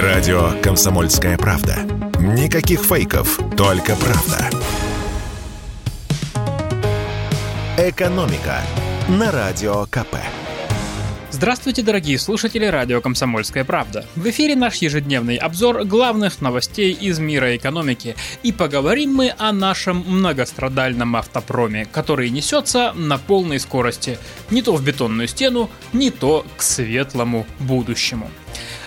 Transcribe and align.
Радио 0.00 0.52
«Комсомольская 0.62 1.36
правда». 1.36 1.80
Никаких 2.18 2.80
фейков, 2.80 3.38
только 3.58 3.94
правда. 3.94 4.48
«Экономика» 7.76 8.62
на 9.10 9.30
Радио 9.30 9.84
КП. 9.90 10.16
Здравствуйте, 11.30 11.82
дорогие 11.82 12.18
слушатели 12.18 12.64
радио 12.64 13.02
«Комсомольская 13.02 13.64
правда». 13.64 14.06
В 14.16 14.26
эфире 14.30 14.56
наш 14.56 14.76
ежедневный 14.76 15.36
обзор 15.36 15.84
главных 15.84 16.40
новостей 16.40 16.92
из 16.92 17.18
мира 17.18 17.54
экономики. 17.54 18.16
И 18.42 18.50
поговорим 18.50 19.14
мы 19.14 19.34
о 19.36 19.52
нашем 19.52 20.04
многострадальном 20.06 21.16
автопроме, 21.16 21.84
который 21.84 22.30
несется 22.30 22.94
на 22.94 23.18
полной 23.18 23.60
скорости. 23.60 24.18
Не 24.50 24.62
то 24.62 24.74
в 24.74 24.82
бетонную 24.82 25.28
стену, 25.28 25.68
не 25.92 26.10
то 26.10 26.46
к 26.56 26.62
светлому 26.62 27.46
будущему. 27.58 28.30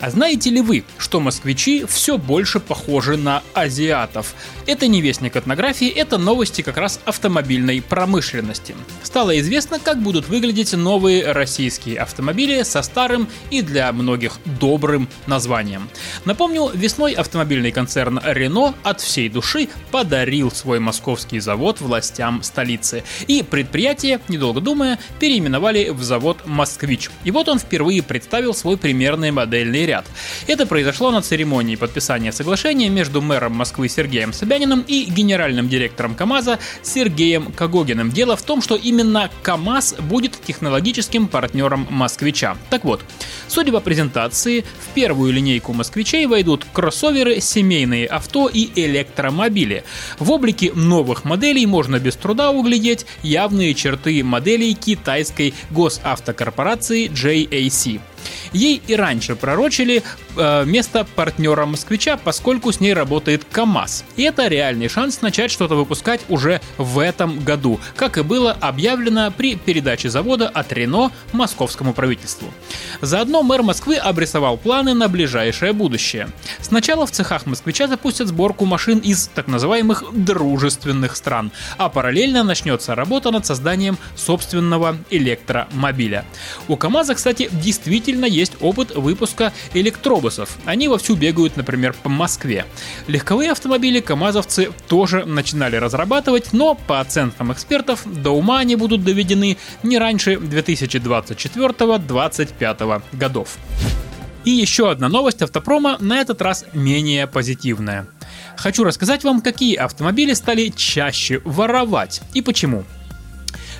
А 0.00 0.08
знаете 0.08 0.48
ли 0.48 0.62
вы, 0.62 0.84
что 0.96 1.20
москвичи 1.20 1.84
все 1.84 2.16
больше 2.16 2.58
похожи 2.58 3.18
на 3.18 3.42
азиатов? 3.52 4.34
Это 4.66 4.86
не 4.86 5.02
вестник 5.02 5.36
этнографии, 5.36 5.88
это 5.88 6.16
новости 6.16 6.62
как 6.62 6.78
раз 6.78 7.00
автомобильной 7.04 7.82
промышленности. 7.82 8.74
Стало 9.02 9.38
известно, 9.40 9.78
как 9.78 10.02
будут 10.02 10.26
выглядеть 10.28 10.72
новые 10.72 11.32
российские 11.32 11.98
автомобили 11.98 12.62
со 12.62 12.80
старым 12.80 13.28
и 13.50 13.60
для 13.60 13.92
многих 13.92 14.38
добрым 14.58 15.06
названием. 15.26 15.90
Напомню, 16.24 16.70
весной 16.72 17.12
автомобильный 17.12 17.70
концерн 17.70 18.18
Renault 18.18 18.74
от 18.82 19.02
всей 19.02 19.28
души 19.28 19.68
подарил 19.90 20.50
свой 20.50 20.80
московский 20.80 21.40
завод 21.40 21.82
властям 21.82 22.42
столицы. 22.42 23.04
И 23.26 23.42
предприятие, 23.42 24.20
недолго 24.28 24.62
думая, 24.62 24.98
переименовали 25.18 25.90
в 25.90 26.02
завод 26.02 26.38
«Москвич». 26.46 27.10
И 27.24 27.30
вот 27.30 27.50
он 27.50 27.58
впервые 27.58 28.02
представил 28.02 28.54
свой 28.54 28.78
примерный 28.78 29.30
модельный 29.30 29.89
ряд. 29.90 30.06
Это 30.46 30.66
произошло 30.66 31.10
на 31.10 31.20
церемонии 31.20 31.74
подписания 31.74 32.30
соглашения 32.30 32.88
между 32.88 33.20
мэром 33.20 33.54
Москвы 33.54 33.88
Сергеем 33.88 34.32
Собяниным 34.32 34.84
и 34.86 35.04
генеральным 35.04 35.68
директором 35.68 36.14
КАМАЗа 36.14 36.60
Сергеем 36.82 37.50
Кагогиным. 37.50 38.12
Дело 38.12 38.36
в 38.36 38.42
том, 38.42 38.62
что 38.62 38.76
именно 38.76 39.30
КАМАЗ 39.42 39.96
будет 39.98 40.40
технологическим 40.46 41.26
партнером 41.26 41.88
москвича. 41.90 42.56
Так 42.70 42.84
вот, 42.84 43.00
судя 43.48 43.72
по 43.72 43.80
презентации, 43.80 44.60
в 44.60 44.94
первую 44.94 45.32
линейку 45.32 45.72
москвичей 45.72 46.26
войдут 46.26 46.64
кроссоверы, 46.72 47.40
семейные 47.40 48.06
авто 48.06 48.48
и 48.48 48.70
электромобили. 48.76 49.82
В 50.20 50.30
облике 50.30 50.72
новых 50.72 51.24
моделей 51.24 51.66
можно 51.66 51.98
без 51.98 52.14
труда 52.14 52.52
углядеть 52.52 53.06
явные 53.24 53.74
черты 53.74 54.22
моделей 54.22 54.74
китайской 54.74 55.52
госавтокорпорации 55.70 57.10
JAC. 57.10 58.00
Ей 58.52 58.82
и 58.86 58.96
раньше 58.96 59.36
пророчили 59.36 60.02
э, 60.36 60.64
место 60.64 61.06
партнера 61.14 61.66
москвича, 61.66 62.16
поскольку 62.16 62.72
с 62.72 62.80
ней 62.80 62.92
работает 62.92 63.44
КАМАЗ. 63.44 64.04
И 64.16 64.22
это 64.22 64.48
реальный 64.48 64.88
шанс 64.88 65.20
начать 65.20 65.50
что-то 65.50 65.76
выпускать 65.76 66.20
уже 66.28 66.60
в 66.78 66.98
этом 66.98 67.40
году, 67.40 67.80
как 67.96 68.18
и 68.18 68.22
было 68.22 68.52
объявлено 68.52 69.30
при 69.30 69.56
передаче 69.56 70.10
завода 70.10 70.48
от 70.48 70.72
Рено 70.72 71.12
московскому 71.32 71.92
правительству. 71.92 72.48
Заодно 73.00 73.42
мэр 73.42 73.62
Москвы 73.62 73.96
обрисовал 73.96 74.56
планы 74.56 74.94
на 74.94 75.08
ближайшее 75.08 75.72
будущее. 75.72 76.28
Сначала 76.60 77.06
в 77.06 77.10
цехах 77.10 77.46
москвича 77.46 77.86
запустят 77.86 78.28
сборку 78.28 78.64
машин 78.64 78.98
из 78.98 79.28
так 79.28 79.46
называемых 79.46 80.04
дружественных 80.12 81.16
стран, 81.16 81.52
а 81.78 81.88
параллельно 81.88 82.42
начнется 82.42 82.94
работа 82.94 83.30
над 83.30 83.46
созданием 83.46 83.98
собственного 84.16 84.96
электромобиля. 85.10 86.24
У 86.68 86.76
КАМАЗа, 86.76 87.14
кстати, 87.14 87.48
действительно 87.52 88.24
есть 88.24 88.39
опыт 88.60 88.94
выпуска 88.94 89.52
электробусов. 89.74 90.56
Они 90.64 90.88
вовсю 90.88 91.16
бегают, 91.16 91.56
например, 91.56 91.94
по 92.02 92.08
Москве. 92.08 92.64
Легковые 93.06 93.52
автомобили 93.52 94.00
КАМАЗовцы 94.00 94.70
тоже 94.88 95.24
начинали 95.24 95.76
разрабатывать, 95.76 96.52
но 96.52 96.74
по 96.74 96.98
оценкам 97.00 97.52
экспертов 97.52 98.02
до 98.04 98.30
ума 98.30 98.58
они 98.60 98.76
будут 98.76 99.04
доведены 99.04 99.58
не 99.82 99.98
раньше 99.98 100.34
2024-2025 100.34 103.02
годов. 103.12 103.58
И 104.44 104.50
еще 104.50 104.90
одна 104.90 105.08
новость 105.08 105.42
автопрома, 105.42 105.96
на 106.00 106.20
этот 106.20 106.40
раз 106.40 106.64
менее 106.72 107.26
позитивная. 107.26 108.06
Хочу 108.56 108.84
рассказать 108.84 109.24
вам, 109.24 109.42
какие 109.42 109.76
автомобили 109.76 110.32
стали 110.32 110.68
чаще 110.68 111.42
воровать 111.44 112.22
и 112.32 112.40
почему 112.40 112.84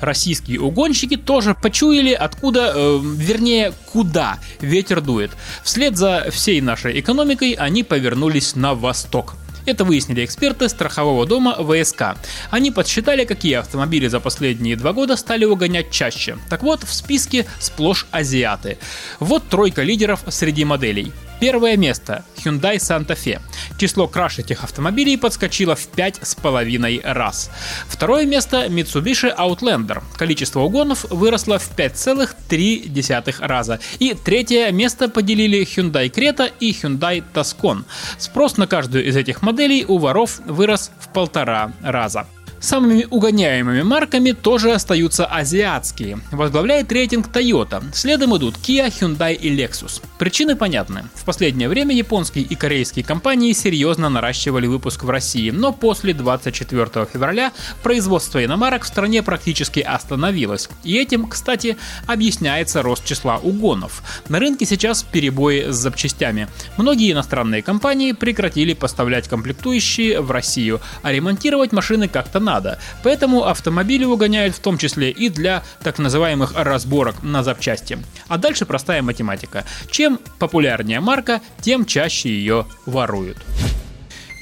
российские 0.00 0.60
угонщики 0.60 1.16
тоже 1.16 1.54
почуяли, 1.54 2.12
откуда, 2.12 2.72
э, 2.74 3.00
вернее, 3.02 3.72
куда 3.92 4.38
ветер 4.60 5.00
дует. 5.00 5.30
Вслед 5.62 5.96
за 5.96 6.28
всей 6.30 6.60
нашей 6.60 7.00
экономикой 7.00 7.52
они 7.52 7.82
повернулись 7.82 8.54
на 8.56 8.74
восток. 8.74 9.34
Это 9.66 9.84
выяснили 9.84 10.24
эксперты 10.24 10.68
страхового 10.68 11.26
дома 11.26 11.56
ВСК. 11.58 12.16
Они 12.50 12.70
подсчитали, 12.70 13.24
какие 13.24 13.54
автомобили 13.54 14.06
за 14.06 14.20
последние 14.20 14.76
два 14.76 14.92
года 14.92 15.16
стали 15.16 15.44
угонять 15.44 15.90
чаще. 15.90 16.38
Так 16.48 16.62
вот, 16.62 16.84
в 16.84 16.94
списке 16.94 17.46
сплошь 17.58 18.06
азиаты. 18.12 18.78
Вот 19.18 19.48
тройка 19.48 19.82
лидеров 19.82 20.22
среди 20.28 20.64
моделей. 20.64 21.12
Первое 21.40 21.76
место– 21.76 22.24
Hyundai 22.36 22.76
Santa 22.76 23.14
Fe. 23.14 23.40
Число 23.78 24.08
краш 24.08 24.38
этих 24.38 24.64
автомобилей 24.64 25.18
подскочило 25.18 25.76
в 25.76 25.88
5,5 25.94 27.00
раз. 27.12 27.50
Второе 27.88 28.24
место– 28.24 28.66
Mitsubishi 28.68 29.36
Outlander. 29.36 30.02
Количество 30.16 30.60
угонов 30.60 31.04
выросло 31.10 31.58
в 31.58 31.76
5,3 31.76 33.46
раза. 33.46 33.80
И 33.98 34.14
третье 34.14 34.70
место 34.72 35.08
поделили 35.08 35.60
Hyundai 35.62 36.10
Creta 36.10 36.50
и 36.58 36.72
Hyundai 36.72 37.22
Tascon. 37.34 37.84
Спрос 38.16 38.56
на 38.56 38.66
каждую 38.66 39.04
из 39.06 39.16
этих 39.16 39.42
моделей 39.42 39.84
у 39.86 39.98
воров 39.98 40.40
вырос 40.46 40.90
в 40.98 41.08
полтора 41.12 41.72
раза. 41.82 42.26
Самыми 42.66 43.06
угоняемыми 43.08 43.82
марками 43.82 44.32
тоже 44.32 44.72
остаются 44.72 45.24
азиатские. 45.24 46.18
Возглавляет 46.32 46.90
рейтинг 46.90 47.28
Toyota. 47.28 47.80
Следом 47.94 48.36
идут 48.36 48.56
Kia, 48.56 48.88
Hyundai 48.88 49.34
и 49.34 49.56
Lexus. 49.56 50.02
Причины 50.18 50.56
понятны. 50.56 51.04
В 51.14 51.24
последнее 51.24 51.68
время 51.68 51.94
японские 51.94 52.42
и 52.42 52.56
корейские 52.56 53.04
компании 53.04 53.52
серьезно 53.52 54.08
наращивали 54.08 54.66
выпуск 54.66 55.04
в 55.04 55.10
России, 55.10 55.50
но 55.50 55.72
после 55.72 56.12
24 56.12 57.06
февраля 57.12 57.52
производство 57.84 58.44
иномарок 58.44 58.82
в 58.82 58.88
стране 58.88 59.22
практически 59.22 59.78
остановилось. 59.78 60.68
И 60.82 60.96
этим, 60.96 61.28
кстати, 61.28 61.76
объясняется 62.08 62.82
рост 62.82 63.04
числа 63.04 63.36
угонов. 63.36 64.02
На 64.28 64.40
рынке 64.40 64.66
сейчас 64.66 65.04
перебои 65.04 65.70
с 65.70 65.76
запчастями. 65.76 66.48
Многие 66.78 67.12
иностранные 67.12 67.62
компании 67.62 68.10
прекратили 68.10 68.74
поставлять 68.74 69.28
комплектующие 69.28 70.20
в 70.20 70.32
Россию, 70.32 70.80
а 71.02 71.12
ремонтировать 71.12 71.70
машины 71.70 72.08
как-то 72.08 72.40
надо. 72.56 72.78
Поэтому 73.02 73.44
автомобили 73.44 74.04
угоняют 74.04 74.56
в 74.56 74.60
том 74.60 74.78
числе 74.78 75.10
и 75.10 75.28
для 75.28 75.62
так 75.82 75.98
называемых 75.98 76.52
разборок 76.56 77.22
на 77.22 77.42
запчасти. 77.42 77.98
А 78.28 78.38
дальше 78.38 78.64
простая 78.64 79.02
математика. 79.02 79.64
Чем 79.90 80.18
популярнее 80.38 81.00
марка, 81.00 81.40
тем 81.60 81.84
чаще 81.84 82.30
ее 82.30 82.66
воруют. 82.86 83.38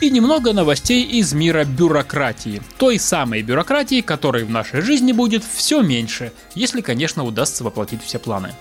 И 0.00 0.10
немного 0.10 0.52
новостей 0.52 1.02
из 1.02 1.32
мира 1.32 1.64
бюрократии. 1.64 2.60
Той 2.78 2.98
самой 2.98 3.42
бюрократии, 3.42 4.00
которой 4.00 4.44
в 4.44 4.50
нашей 4.50 4.80
жизни 4.80 5.12
будет 5.12 5.42
все 5.44 5.82
меньше, 5.82 6.32
если, 6.54 6.82
конечно, 6.82 7.24
удастся 7.24 7.64
воплотить 7.64 8.04
все 8.04 8.18
планы. 8.18 8.54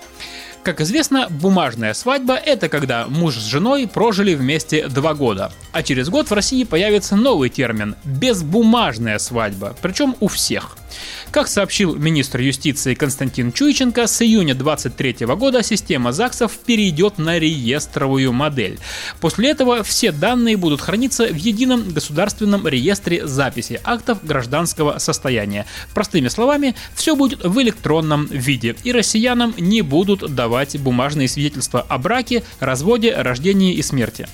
Как 0.63 0.79
известно, 0.79 1.27
бумажная 1.29 1.93
свадьба– 1.93 2.35
это 2.45 2.69
когда 2.69 3.05
муж 3.07 3.35
с 3.35 3.45
женой 3.45 3.85
прожили 3.85 4.33
вместе 4.33 4.87
два 4.87 5.13
года. 5.13 5.51
А 5.73 5.83
через 5.83 6.07
год 6.07 6.29
в 6.29 6.33
России 6.33 6.63
появится 6.63 7.17
новый 7.17 7.49
термин– 7.49 7.97
безбумажная 8.05 9.19
свадьба, 9.19 9.75
причем 9.81 10.15
у 10.21 10.29
всех– 10.29 10.77
как 11.31 11.47
сообщил 11.47 11.95
министр 11.95 12.41
юстиции 12.41 12.93
Константин 12.93 13.51
Чуйченко, 13.51 14.07
с 14.07 14.21
июня 14.21 14.55
2023 14.55 15.25
года 15.35 15.63
система 15.63 16.11
ЗАГСов 16.11 16.57
перейдет 16.59 17.17
на 17.17 17.39
реестровую 17.39 18.33
модель. 18.33 18.79
После 19.19 19.49
этого 19.49 19.83
все 19.83 20.11
данные 20.11 20.57
будут 20.57 20.81
храниться 20.81 21.25
в 21.25 21.35
едином 21.35 21.91
государственном 21.91 22.67
реестре 22.67 23.25
записи 23.25 23.79
актов 23.83 24.23
гражданского 24.23 24.99
состояния. 24.99 25.65
Простыми 25.93 26.27
словами, 26.27 26.75
все 26.95 27.15
будет 27.15 27.43
в 27.43 27.61
электронном 27.61 28.27
виде, 28.27 28.75
и 28.83 28.91
россиянам 28.91 29.53
не 29.57 29.81
будут 29.81 30.33
давать 30.35 30.79
бумажные 30.79 31.27
свидетельства 31.27 31.81
о 31.81 31.97
браке, 31.97 32.43
разводе, 32.59 33.13
рождении 33.15 33.73
и 33.73 33.81
смерти. 33.81 34.27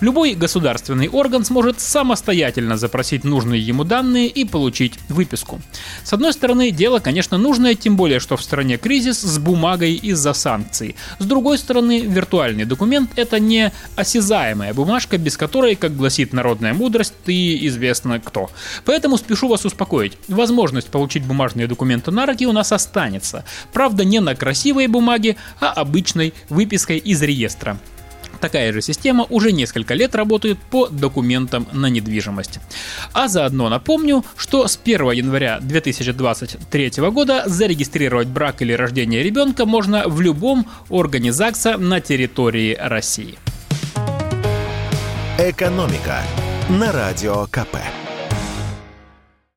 Любой 0.00 0.34
государственный 0.34 1.08
орган 1.08 1.44
сможет 1.44 1.80
самостоятельно 1.80 2.76
запросить 2.76 3.24
нужные 3.24 3.60
ему 3.60 3.84
данные 3.84 4.28
и 4.28 4.44
получить 4.44 4.94
выписку. 5.08 5.60
С 6.04 6.12
одной 6.12 6.34
стороны, 6.34 6.70
дело, 6.70 6.98
конечно, 6.98 7.38
нужное, 7.38 7.74
тем 7.74 7.96
более, 7.96 8.20
что 8.20 8.36
в 8.36 8.42
стране 8.42 8.76
кризис 8.76 9.22
с 9.22 9.38
бумагой 9.38 9.94
из-за 9.94 10.34
санкций. 10.34 10.96
С 11.18 11.24
другой 11.24 11.56
стороны, 11.56 12.00
виртуальный 12.00 12.66
документ– 12.66 13.10
это 13.16 13.40
не 13.40 13.72
осязаемая 13.96 14.74
бумажка, 14.74 15.16
без 15.16 15.38
которой, 15.38 15.76
как 15.76 15.96
гласит 15.96 16.34
народная 16.34 16.74
мудрость, 16.74 17.14
ты 17.24 17.66
известно 17.66 18.20
кто. 18.20 18.50
Поэтому 18.84 19.16
спешу 19.16 19.48
вас 19.48 19.64
успокоить. 19.64 20.18
Возможность 20.28 20.88
получить 20.88 21.24
бумажные 21.24 21.66
документы 21.66 22.10
на 22.10 22.26
руки 22.26 22.46
у 22.46 22.52
нас 22.52 22.70
останется. 22.70 23.44
Правда, 23.72 24.04
не 24.04 24.20
на 24.20 24.34
красивой 24.34 24.88
бумаге, 24.88 25.36
а 25.58 25.72
обычной 25.72 26.34
выпиской 26.50 26.98
из 26.98 27.22
реестра. 27.22 27.78
Такая 28.44 28.74
же 28.74 28.82
система 28.82 29.26
уже 29.30 29.52
несколько 29.52 29.94
лет 29.94 30.14
работает 30.14 30.58
по 30.58 30.86
документам 30.88 31.66
на 31.72 31.86
недвижимость. 31.86 32.60
А 33.14 33.26
заодно 33.26 33.70
напомню, 33.70 34.22
что 34.36 34.68
с 34.68 34.78
1 34.84 35.12
января 35.12 35.60
2023 35.60 36.90
года 37.10 37.44
зарегистрировать 37.46 38.28
брак 38.28 38.60
или 38.60 38.74
рождение 38.74 39.22
ребенка 39.22 39.64
можно 39.64 40.06
в 40.06 40.20
любом 40.20 40.66
органе 40.90 41.32
ЗАГСа 41.32 41.78
на 41.78 42.02
территории 42.02 42.76
России. 42.78 43.38
«Экономика» 45.38 46.18
на 46.68 46.92
Радио 46.92 47.46
КП. 47.46 47.78